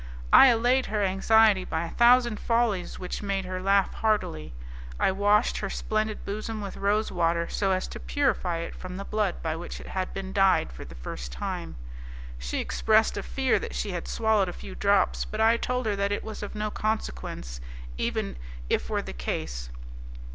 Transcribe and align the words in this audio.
I 0.33 0.47
allayed 0.47 0.87
her 0.87 1.03
anxiety 1.03 1.63
by 1.63 1.85
a 1.85 1.91
thousand 1.91 2.39
follies 2.39 2.97
which 2.97 3.21
made 3.21 3.45
her 3.45 3.61
laugh 3.61 3.93
heartily. 3.93 4.51
I 4.99 5.11
washed 5.11 5.59
her 5.59 5.69
splendid 5.69 6.25
bosom 6.25 6.59
with 6.59 6.75
rosewater, 6.75 7.47
so 7.49 7.69
as 7.71 7.87
to 7.89 7.99
purify 7.99 8.61
it 8.61 8.73
from 8.75 8.97
the 8.97 9.05
blood 9.05 9.43
by 9.43 9.55
which 9.55 9.79
it 9.79 9.89
had 9.89 10.11
been 10.11 10.33
dyed 10.33 10.71
for 10.73 10.83
the 10.85 10.95
first 10.95 11.31
time. 11.31 11.75
She 12.39 12.59
expressed 12.59 13.15
a 13.15 13.21
fear 13.21 13.59
that 13.59 13.75
she 13.75 13.91
had 13.91 14.07
swallowed 14.07 14.49
a 14.49 14.53
few 14.53 14.73
drops, 14.73 15.23
but 15.23 15.39
I 15.39 15.57
told 15.57 15.85
her 15.85 15.95
that 15.95 16.11
it 16.11 16.23
was 16.23 16.41
of 16.41 16.55
no 16.55 16.71
consequence, 16.71 17.61
even 17.95 18.37
if 18.71 18.89
were 18.89 19.03
the 19.03 19.13
case. 19.13 19.69